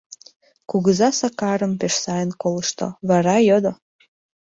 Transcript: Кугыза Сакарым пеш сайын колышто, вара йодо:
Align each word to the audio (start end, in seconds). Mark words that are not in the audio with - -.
Кугыза 0.69 1.09
Сакарым 1.19 1.73
пеш 1.79 1.93
сайын 2.03 2.31
колышто, 2.41 2.87
вара 3.09 3.35
йодо: 3.47 3.71